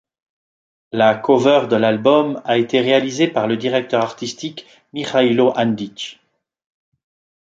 La 0.91 1.13
cover 1.13 1.67
de 1.69 1.75
l'album 1.75 2.41
a 2.43 2.57
été 2.57 2.81
réalisée 2.81 3.27
par 3.27 3.45
le 3.45 3.55
directeur 3.55 4.01
artistique 4.01 4.65
Mihailo 4.93 5.51
Andic. 5.55 6.19